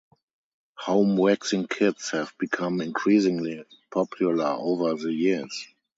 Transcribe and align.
Home 0.79 1.15
waxing 1.15 1.67
kits 1.67 2.09
have 2.09 2.33
become 2.39 2.81
increasingly 2.81 3.63
popular 3.91 4.45
over 4.45 4.95
the 4.95 5.13
years. 5.13 5.67